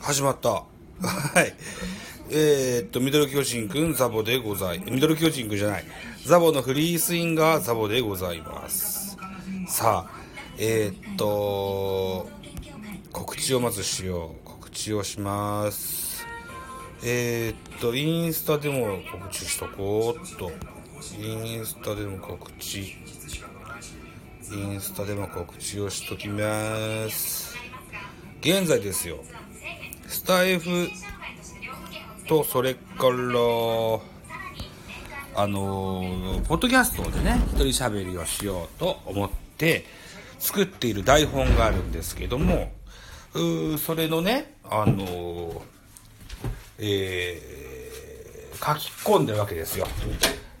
[0.00, 0.48] 始まった。
[0.50, 0.64] は
[1.42, 1.54] い。
[2.30, 5.84] えー、っと、ミドル巨人くんザボでござい、ミドル巨人くんじゃない。
[6.24, 9.18] ザボのフリースインガーザボでございます。
[9.68, 10.10] さあ、
[10.58, 12.30] えー、っと、
[13.12, 14.46] 告知をまずしよう。
[14.48, 16.26] 告知をします。
[17.04, 20.50] えー、っと、インスタでも告知しとこうっと。
[21.20, 22.96] インスタでも告知。
[24.52, 27.54] インスタでも告知をしときます。
[28.40, 29.22] 現在ですよ。
[30.10, 30.88] スタイフ
[32.26, 33.14] と、それから、
[35.36, 39.86] あのポッドキャストでね、一人喋りをしようと思って、
[40.40, 42.72] 作っている台本があるんですけども、
[43.34, 45.62] うーそれのね、あの
[46.78, 47.60] えー
[48.60, 49.86] 書き込んでるわけですよ。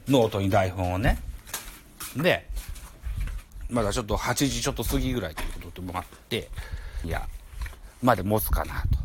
[0.08, 1.18] ノートに台本をね。
[2.16, 2.46] で、
[3.68, 6.48] まだちょっと8時ちょっと過ぎぐらいということもあって、
[7.04, 7.28] いや、
[8.02, 8.99] まで持つかなと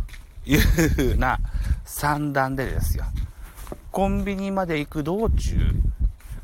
[0.46, 1.40] いうふうな
[1.84, 3.06] 算段でですよ。
[3.92, 5.58] コンビニまで行く道中、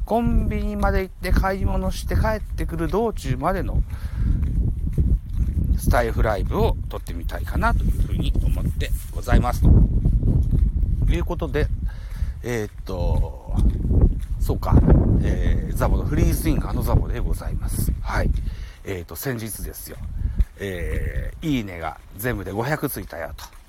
[0.05, 3.83] コンビニまで行って買い物して帰ってくる道中までの
[5.77, 9.69] スタイフライブを撮ってみたいかなというふうに思ってございますと。
[11.09, 11.67] いうことで、
[12.43, 13.53] えーっと、
[14.39, 14.75] そうか、
[15.23, 17.91] えーザボのフリースインガーのザボでございます。
[18.01, 18.29] はい。
[18.85, 19.97] えーっと、先日ですよ。
[20.57, 23.60] えーいいねが全部で500ついたよと。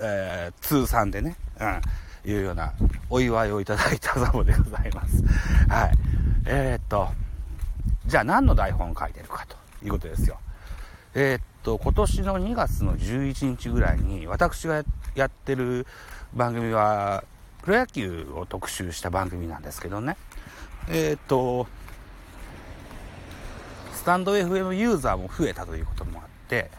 [0.00, 2.72] えー通算でね、うん、いうような
[3.10, 5.22] お祝いをいただいたザボでございます。
[5.68, 5.92] はい。
[6.46, 7.08] えーっと、
[8.06, 10.38] じゃあ何の台本を書いてるかということですよ。
[11.14, 15.86] えーっと、今年の2月の11日ぐらいに、私がやってる
[16.34, 17.24] 番組は、
[17.62, 20.16] プロ野球を特集した番組なんですけどね。
[20.88, 21.66] えーっと、
[23.92, 26.70] スタンド FM ユーザーも増えたということもあって、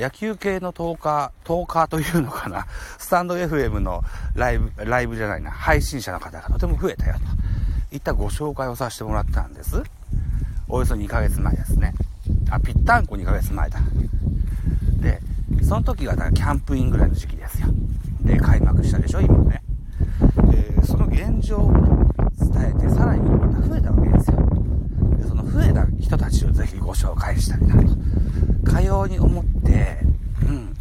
[0.00, 2.66] 野球系のトーカー、トーカーというのかな、
[2.98, 4.02] スタンド FM の
[4.34, 7.16] ライブ、ライブじゃないな、配信者の方がとても増えたよ
[7.90, 9.82] といったご紹介をさせてもらったんです。
[10.68, 11.92] およそ2ヶ月前ですね。
[12.48, 13.78] あ、ぴったんこ2ヶ月前だ。
[15.00, 15.20] で、
[15.62, 17.68] その時がだからキャンプインぐらいの時期ですよ。
[18.22, 19.62] で、開幕したでしょ、今ね。
[20.50, 21.72] で、その現状を
[22.38, 24.49] 伝えて、さらにまた増えたわけですよ。
[25.42, 28.70] の増えた人たちをぜひご紹介したいなと。
[28.70, 29.98] かように思って、
[30.42, 30.74] うん、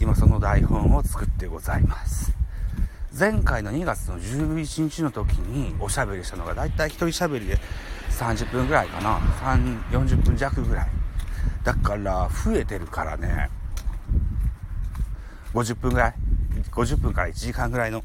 [0.00, 2.32] 今その台本を作ってございます。
[3.18, 7.58] 前回の2月の11日の時におしゃべりしたのがだいたい一人しゃべりで
[8.10, 10.88] 30分ぐらいかな3 40分弱ぐらい
[11.64, 13.50] だから増えてるからね
[15.52, 16.14] 50分ぐらい
[16.70, 18.04] 50分から1時間ぐらいの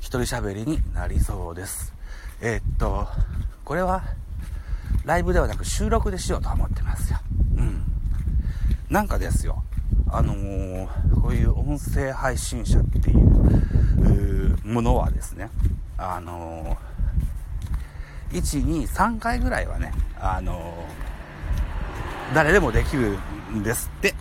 [0.00, 1.94] 一人しゃべりになりそうです
[2.42, 3.08] えーっと
[3.64, 4.04] これは
[5.04, 7.18] ライブではなく収録でしようと思ってますよ。
[7.56, 7.82] うん。
[8.90, 9.62] なんかですよ。
[10.08, 10.88] あのー
[11.20, 15.48] こういう音声配信者っていうものはですね
[15.96, 23.18] あのー123回ぐらいはねあのー誰でもできる
[23.54, 24.14] んですって。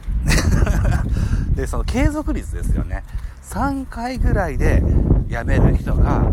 [1.55, 3.03] でその継続率ですよね。
[3.43, 4.81] 3回ぐらいで
[5.29, 6.23] 辞める人が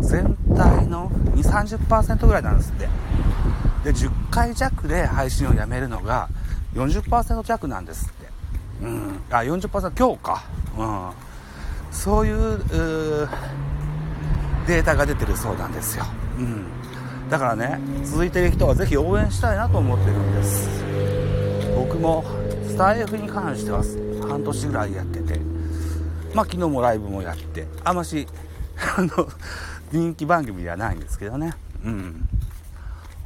[0.00, 2.88] 全体の2、30%ぐらいなんですって。
[3.86, 6.28] で10回弱で配信をやめるのが
[6.74, 8.26] 40%弱なんですって。
[8.82, 9.22] うん。
[9.30, 10.42] あ40%強か。
[10.76, 11.10] うん。
[11.92, 12.58] そういう
[14.66, 16.04] データが出てるそうなんですよ。
[16.36, 16.66] うん。
[17.30, 20.68] だからね続いてる人はぜひ応援したいなと思ってるんです。
[21.76, 22.24] 僕も
[22.66, 23.84] スタイフに関しては
[24.28, 25.38] 半年ぐらいやってて。
[26.34, 27.68] まあ昨日もライブもやって。
[27.84, 28.26] あんまし
[28.98, 29.28] あの
[29.92, 31.54] 人気番組ではないんですけどね。
[31.84, 32.28] うん。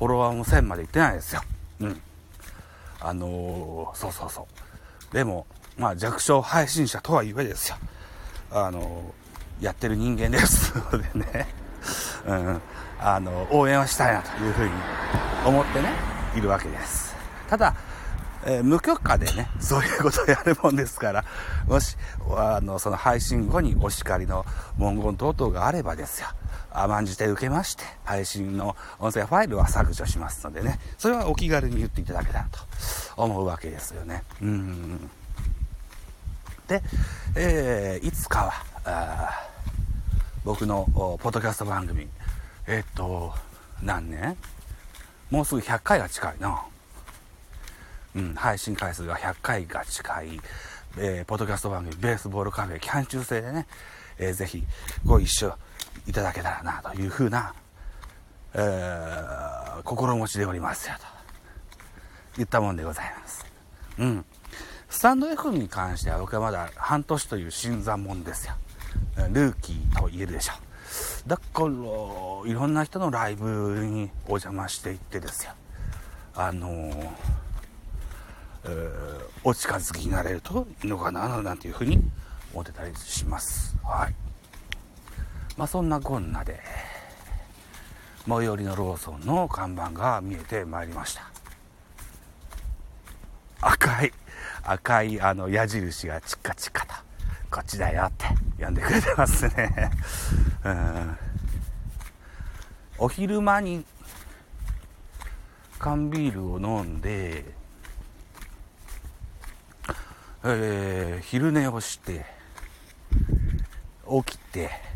[0.00, 1.42] フォロワーも1000まで行ってないですよ。
[1.80, 2.00] うん。
[3.00, 4.48] あのーそうそうそ
[5.12, 5.14] う。
[5.14, 5.46] でも
[5.76, 7.76] まあ弱小配信者とはいえですよ。
[8.50, 10.72] あのーやってる人間です。
[10.90, 11.46] のでね。
[12.26, 12.62] うん。
[12.98, 14.70] あの応援はしたいなというふうに
[15.44, 15.90] 思ってね
[16.34, 17.14] いるわけです。
[17.50, 17.74] ただ
[18.46, 21.26] えー無許可でね、そういうことをやるもんですから、
[21.66, 21.98] もし、
[22.38, 24.46] あの、その配信後にお叱りの
[24.78, 26.28] 文言等々があればですよ、
[26.72, 32.58] 甘んじて受けまして、配信の音声ファイルは削除しますのでね、それはお気軽に言っていただけたらと
[33.16, 34.22] 思うわけですよね。
[34.40, 35.10] うん。
[36.68, 36.82] で、
[37.34, 38.52] えーいつか
[38.84, 39.32] は、
[40.44, 42.08] 僕のポッドキャスト番組、
[42.66, 43.34] えーっと、
[43.82, 44.36] 何年？
[45.30, 46.62] もうすぐ100回が近いな。
[48.16, 50.40] うん、配信回数が100回が近い、
[50.98, 53.66] えーポッドキャスト番組、ベースボールカフェ、キャン中制でね、
[54.18, 54.64] えーぜひ
[55.04, 55.56] ご一緒
[56.06, 57.54] いただけたらな、というふうな、
[58.54, 59.50] えー
[59.82, 61.06] 心持ちでおりますよ、と
[62.36, 63.46] 言ったもんでございます。
[63.98, 64.24] うん。
[64.88, 68.54] スタンド F に関しては僕はまだ半年という新参者ですよ。
[69.32, 70.52] ルーキーと言えるでしょ
[71.26, 71.28] う。
[71.28, 71.70] だから、い
[72.52, 75.52] ろんな人のライブにお邪魔していってですよ。
[76.34, 82.02] あの、ー、お近づきになれるといいのかな、なんていうふうに
[82.52, 83.76] 思ってたりします。
[83.84, 84.29] はい。
[85.60, 86.58] まあそんなこんなで、
[88.26, 91.30] 最寄りのローソンの看板が見えてまいりました。
[93.60, 94.12] 赤い、
[94.62, 96.94] 赤いあの矢印がチカチカと、
[97.50, 98.24] こっちだよって
[98.64, 99.90] 呼んでくれてますね。
[100.64, 101.18] うん、
[102.96, 103.84] お昼間に
[105.78, 107.44] 缶ビールを飲んで、
[110.42, 112.24] えー、昼寝をして、
[114.24, 114.88] 起きて、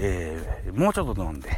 [0.00, 1.50] えー、もうちょっと飲んで、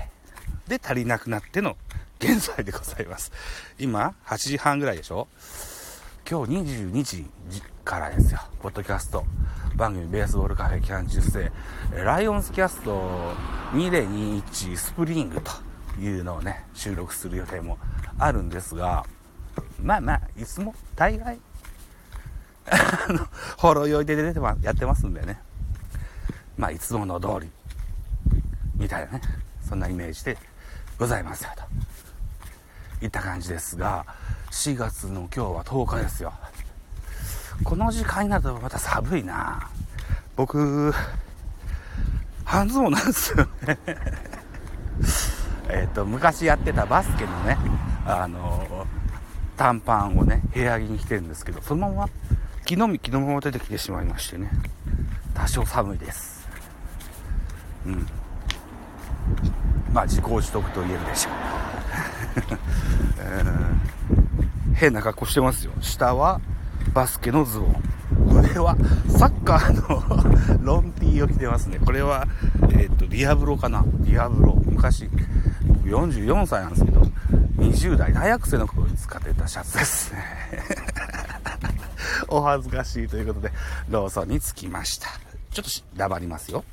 [0.67, 1.77] で、足りなくなっての
[2.19, 3.31] 現在でございます。
[3.79, 5.29] 今、8時半ぐらいでしょ？
[6.29, 7.27] 今日22時
[7.85, 9.25] からですよ、ポッドキャスト
[9.77, 11.51] 番組ベースボールカフェ期間中世、
[12.05, 13.35] ライオンズキャスト
[13.73, 15.51] 2021スプリングと
[16.01, 17.79] いうのをね、収録する予定も
[18.19, 19.05] あるんですが、
[19.83, 21.39] まあまあ、いつも大概、
[22.71, 23.27] あの、
[23.57, 25.41] ほろ酔いで出てま、やってますんでね。
[26.57, 27.51] まあ、いつもの通り、
[28.81, 29.21] みたいなね、
[29.69, 30.39] そんなイメージで
[30.99, 31.51] ございますよ、
[32.99, 34.07] といった感じですが、
[34.51, 36.33] 4月の今日は10日ですよ。
[37.63, 39.69] この時間になるとまた寒いな
[40.35, 40.95] 僕、
[42.45, 43.79] 半ズボンなんですよね
[45.69, 47.59] えっと、昔やってたバスケのね、
[48.07, 48.87] あの、
[49.59, 52.09] 短パンをね、部屋着に着てるんですけど、そのまま、
[52.65, 54.51] 木の実、木のまま出てきてしまいましてね、
[55.35, 56.49] 多少寒いです。
[57.87, 58.07] うん。
[59.93, 61.33] まあ、自業自得と言えるでしょう。
[63.19, 65.73] えー、変な格好してますよ。
[65.81, 66.41] 下は
[66.93, 67.83] バスケのズボン。
[68.29, 68.77] これは
[69.09, 71.79] サッカーのロンティーを着てますね。
[71.85, 72.27] これは、
[72.71, 74.55] えっ、と、ディアブロかなディアブロ。
[74.67, 75.09] 昔、
[75.85, 77.03] 44歳なんですけど、
[77.59, 80.25] 20代大学生の頃に使ってたシャツですね。
[82.29, 83.53] お恥ずかしいということで、
[83.89, 85.09] ローソンに着きました。
[85.51, 86.65] ちょっと黙りますよ。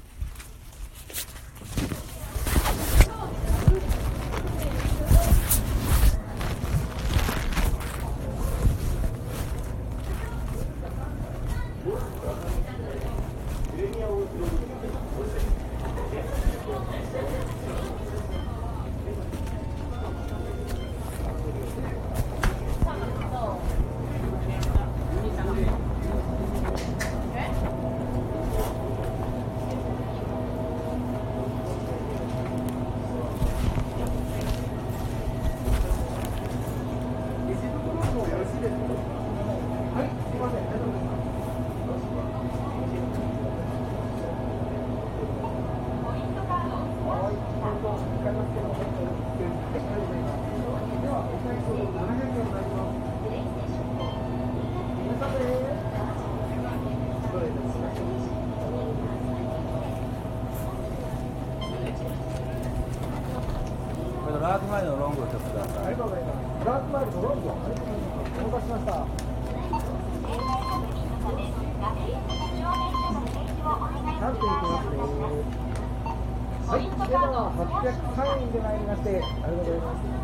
[77.92, 80.18] 3円で参りまして、ありがとうございます。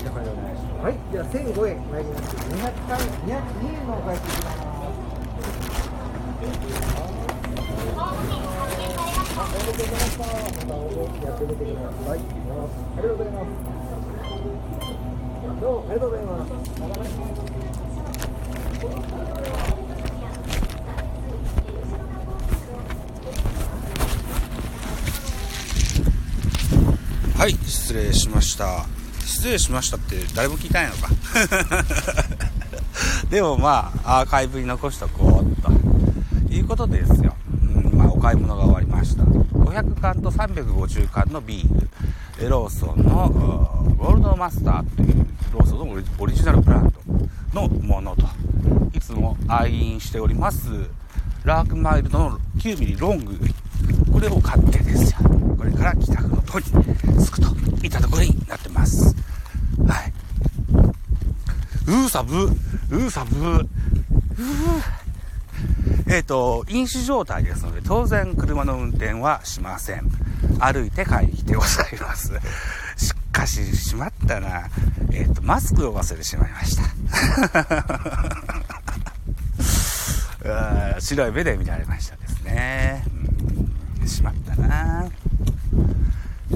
[0.00, 0.84] お願いします。
[0.84, 5.00] はい、1 0 0円参りまして、2 0、202円のお返しいただきます。
[9.40, 10.24] ありがとうございました。
[10.24, 10.80] また
[11.26, 12.18] やってみてください。
[12.18, 12.22] あ
[12.96, 13.46] りがとうございます。
[15.60, 16.32] どうもありがとうございま
[19.86, 19.89] す。
[27.40, 28.84] はい、失礼しました。
[29.24, 31.08] 失礼しましたって誰も聞いたんやのか。
[33.30, 37.34] でもまあ、アーカイブに残しとこうということですよ。
[37.74, 46.92] うんまあお買い物が終わりました500缶と350缶のビールローソンのゴールドマスターというローソンのオリジナルブラン
[47.54, 48.28] ドのものと
[48.92, 50.68] いつも愛飲しております
[51.44, 53.40] ラークマイルドの 9mm ロング
[54.12, 55.18] これを買ってですよ
[55.56, 56.64] これから帰宅の途に
[57.12, 57.48] 着くと
[57.84, 59.14] いったところになってます
[59.86, 60.12] はい
[61.86, 63.66] うーさぶうーさぶうー
[66.10, 70.10] えっ、ー、と、飲酒状態ですので、当然車の運転はしません。
[70.58, 72.32] 歩いて帰りてございます。
[72.96, 74.68] しかし、しまったな。
[75.12, 76.82] えっ、ー、と、マスクを忘れてしまいました。
[81.00, 83.04] 白い目で見られましたですね。
[84.00, 85.08] うん、しまったな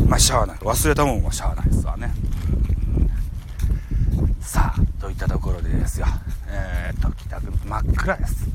[0.06, 0.58] まあ、しゃあない。
[0.58, 2.12] 忘れたもんはしゃあないですわね。
[4.40, 6.06] さあ、といったところでですよ。
[6.48, 8.46] えー、っと、北区真っ暗です。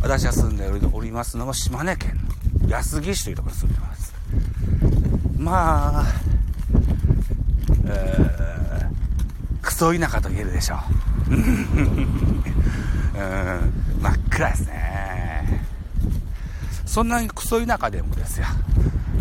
[0.00, 2.18] 私が住んでおりますのは島根県
[2.62, 4.14] の安来市というところに住んでます。
[5.36, 6.04] まあ、
[7.86, 10.76] えー、クソ田舎と言えるでしょ
[11.28, 11.34] う。
[11.34, 11.42] うん、
[14.00, 15.66] 真っ暗ですね。
[16.84, 18.46] そんなにクソ田舎でもですよ。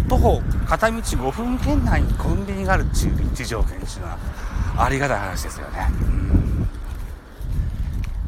[0.08, 4.18] 徒歩片道5分圏内にコンビニがあるっていう立地条件っていうのは
[4.78, 5.88] ありがたい話ですよね。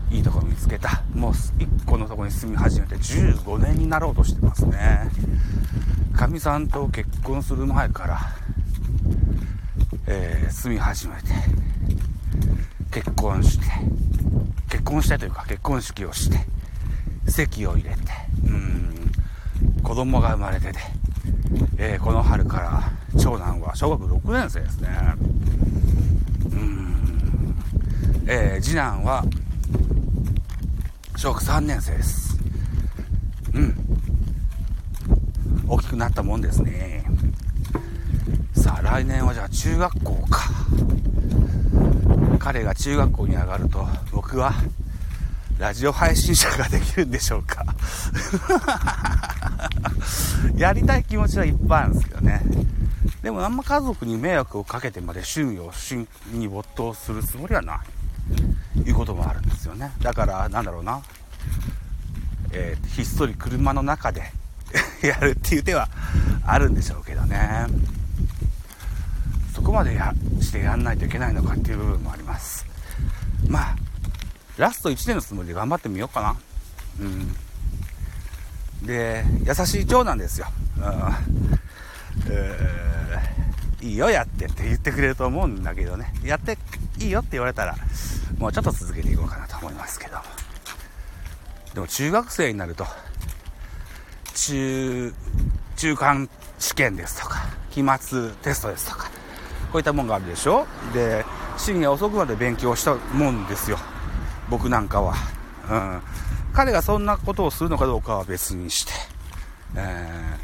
[0.10, 1.04] うん、いいとこ見つけた。
[1.14, 5.10] もう1個のとこに住み始めて15年になろうとしてますね。
[6.14, 8.20] かみさんと結婚する前から、
[10.08, 11.30] えー、住み始めて、
[12.92, 13.66] 結婚して、
[14.70, 16.40] 結婚してというか結婚式をして、
[17.30, 17.98] 籍を入れて、
[18.48, 19.12] うん、
[19.84, 20.80] 子供が生まれてて、
[21.78, 24.90] えー、この春から長男は小学6年生ですね。
[26.52, 27.56] うん。
[28.28, 29.24] えー、次男は
[31.16, 32.38] 小学3年生です。
[33.54, 33.76] うん。
[35.68, 37.06] 大きくなったもんですね。
[38.56, 40.50] さあ、来年はじゃあ中学校か。
[42.40, 44.54] 彼が中学校に上がると、僕は
[45.60, 47.66] ラジオ配信者ができるんでしょうか
[50.58, 52.42] やりたい気持ちはいっぱいあるんですけどね。
[53.22, 57.80] でもあんま家族に迷惑をかけてまで趣味を趣味に没頭するつもりはない。
[58.86, 59.92] いうこともあるんですよね。
[60.02, 61.02] だから、なんだろうな。
[62.52, 64.32] えー、ひっそり車の中で
[65.04, 65.90] やるっていう手は
[66.46, 67.68] あるんでしょうけどね。
[69.54, 72.66] そこまでやしてやんないといけないのかっていう部分もあります。
[73.48, 73.76] まあ、
[74.58, 76.36] ラスト1年のつもりで頑張ってみようかな。
[77.00, 77.36] うん。
[78.84, 80.48] で、優しい長男ですよ。
[83.82, 86.14] うん、いいよ、やってって言ってくれると思うんだけどね。
[86.24, 86.58] やって
[87.00, 87.76] いいよって言われたら、
[88.38, 90.24] もうちょっと続けていこうかなと思いますけども。
[91.74, 92.88] でも中学生になると、
[94.34, 95.14] 中、
[95.76, 96.30] 中間
[96.60, 99.10] 試験ですとか、期末テストですとか、
[99.72, 101.26] こういったもんがあるでしょで、
[101.58, 103.78] 深夜遅くまで勉強したもんですよ。
[104.50, 105.16] 僕なんかは。
[105.70, 106.02] うん。
[106.58, 108.92] 彼がそんなことをするのかどうかは別にして、
[109.76, 110.38] え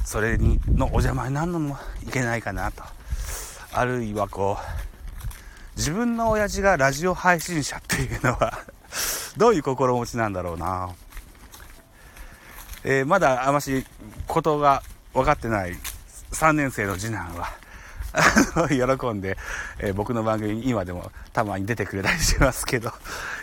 [0.00, 2.82] ー、それにのお邪魔になるのもいけないかなと。
[3.70, 8.58] あるいはこう、自分の親父がラジオ配信者っていうのは
[9.36, 10.90] どういう心持ちなんだろうな。
[12.82, 13.86] えー、まだあまし
[14.26, 14.82] ことが
[15.14, 15.76] 分かってない
[16.32, 17.48] 3年生の次男は
[18.98, 19.38] 喜んで、
[19.78, 22.92] えー、僕の番組に今でもたまに出てくれたりしますけど、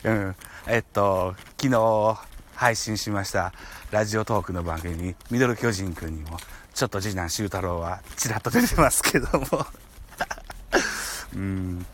[0.04, 0.36] うん、
[0.68, 2.22] えっと、昨日
[2.56, 3.54] 配信しました
[3.92, 6.38] ラジオトークの番組に、ミドル巨人くんにも、
[6.74, 9.48] ちょっと次男修太郎はちらっと出てますけども
[11.36, 11.86] うん、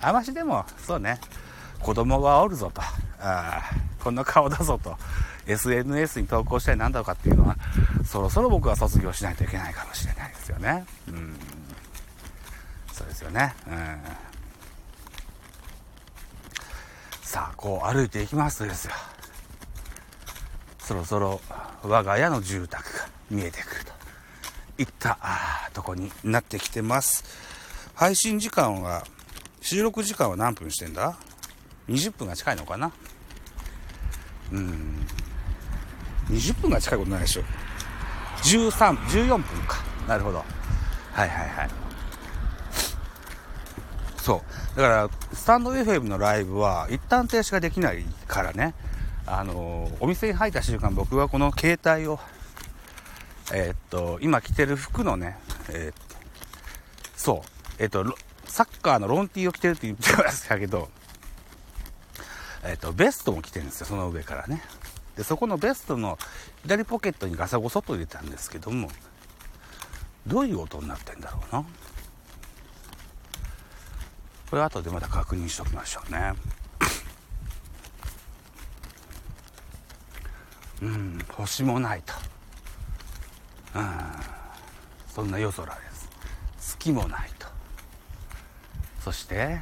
[0.00, 1.18] あましでも、そうね、
[1.80, 2.82] 子供がおるぞと、
[3.20, 3.62] あ
[4.02, 4.98] こんな顔だぞと、
[5.46, 7.56] SNS に投稿したりなんだろうかっていうのは、
[8.04, 10.84] そろそろ僕は卒業しないといけないかもしれないですよね。
[11.08, 11.36] うん。
[12.92, 13.54] そうですよね。
[13.66, 14.29] うん。
[17.30, 18.92] さあ、こう歩いていきますとですよ。
[20.80, 21.40] そろそろ
[21.84, 23.92] 我が家の住宅が見えてくると
[24.82, 25.16] いった
[25.72, 27.22] とこになってきてます。
[27.94, 29.04] 配信時間は、
[29.60, 31.16] 収録時間は何分してんだ
[31.88, 32.90] ?20 分が近いのかな？
[34.50, 35.06] うん。
[36.30, 37.44] 20分が近いことないでしょ。
[38.42, 39.76] 13、14分か。
[40.08, 40.38] なるほど。
[41.12, 41.70] はいはいはい。
[44.16, 44.42] そう。
[44.76, 48.74] だから、スタンド FM のライブは一旦停止ができないからね。
[49.26, 52.18] あのお店に入った瞬間僕はこの携帯を、
[53.52, 56.00] えー、っと、今着てる服のね、えー、
[57.14, 57.48] そう、
[57.78, 60.88] えー、っと、サッカーのロンティーを着てるって言ってましたけど、
[62.64, 64.62] えっと、ベストも着てるんですよ、その上からね。
[65.16, 66.18] で、そこのベストの
[66.62, 68.90] 左ポケットにガサゴソと入れたんですけども、
[70.26, 71.64] どういう音になってんだろうな。
[74.50, 76.32] これ後でまた確認しておきましょうね。
[80.82, 82.12] うん、星もないと。
[83.76, 83.84] うん、
[85.14, 86.08] そんな夜空です。
[86.58, 87.46] 月もないと。
[89.04, 89.60] そして、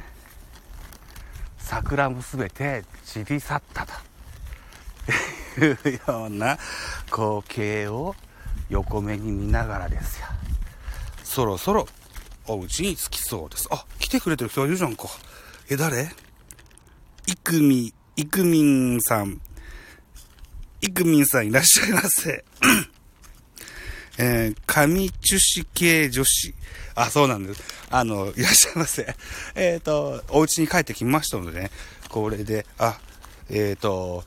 [1.59, 3.93] 桜も全て散り去ったと。
[5.59, 6.57] いうような
[7.07, 8.15] 光景を
[8.69, 10.25] 横目に見ながらですよ。
[11.23, 11.87] そろそろ
[12.47, 13.67] お家に着きそうです。
[13.71, 15.07] あ、来てくれてる人いるじゃんか。
[15.69, 16.09] え、誰
[17.27, 19.39] いくみ、いくみんさん、
[20.81, 22.43] いくみんさんいらっしゃいませ。
[24.17, 26.53] えー、上樹脂系女子。
[26.95, 27.63] あ、そうなんです。
[27.89, 29.15] あの、いらっしゃいませ。
[29.55, 31.71] えっ、ー、と、お家に帰ってきましたのでね、
[32.09, 32.99] これで、あ、
[33.49, 34.25] えっ、ー、と、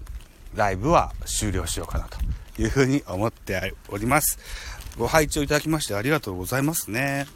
[0.54, 2.19] ライブは終了しようかなと
[2.62, 4.38] いうふうに思っております。
[4.97, 7.26] ご拝聴いただきましてありがとうございますね。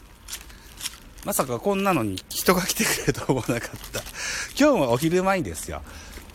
[1.27, 4.01] まさかこんなのに人が来てくれると思わなかった。
[4.57, 5.83] 今日もお昼前ですよ。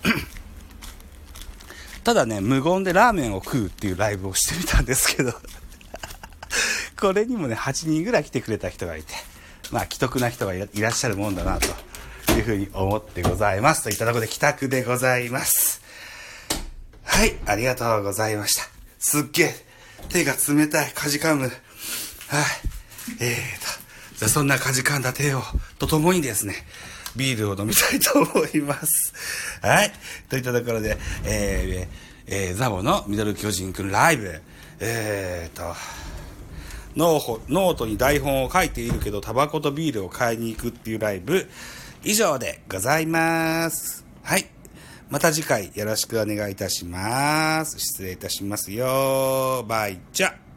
[2.04, 5.32] ただね、無言でラーメンを食うっていうライブをしてみたんですけど
[7.00, 9.14] これにもね、8人ぐらい来てくれた人がいて、
[9.72, 11.68] まあ、既得な人がいらっしゃるもんだな、と
[12.34, 13.84] いうふうに思ってございます。
[13.84, 15.80] といったところで帰宅でございます。
[17.06, 18.68] はい、ありがとうございました。
[19.00, 19.66] すっげえ、
[20.10, 21.44] 手が冷たい、かじかむ。
[21.44, 21.52] はい、
[23.22, 23.61] えー、
[24.22, 25.42] じゃそんなかじかんだ手を、
[25.80, 26.54] とともにですね、
[27.16, 29.16] ビールを飲みたいと思います。
[29.64, 29.92] はい。
[30.30, 34.40] といったところで、えー、えー、ザボのミドル巨人くんライブ、
[34.80, 35.74] えーと、
[36.96, 41.50] ノートに台本を書いているけど、タバコとビールを買いに行くっていうライブ、
[42.04, 44.06] 以上でございます。
[44.22, 44.48] はい。
[45.10, 47.80] また次回よろしくお願いいたします。
[47.80, 49.66] 失礼いたしますよ。
[49.68, 50.51] バイチャ。